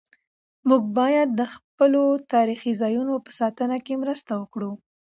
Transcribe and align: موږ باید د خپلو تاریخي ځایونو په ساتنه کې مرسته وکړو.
موږ 0.67 0.83
باید 0.97 1.29
د 1.33 1.41
خپلو 1.55 2.03
تاریخي 2.33 2.71
ځایونو 2.81 3.13
په 3.25 3.31
ساتنه 3.39 3.77
کې 3.85 3.93
مرسته 4.03 4.31
وکړو. 4.41 4.71